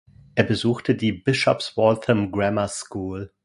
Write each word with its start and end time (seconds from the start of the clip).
Er 0.33 0.45
besuchte 0.45 0.95
die 0.95 1.11
Bishop's 1.11 1.77
Waltham 1.77 2.31
Grammar 2.31 2.67
School. 2.69 3.31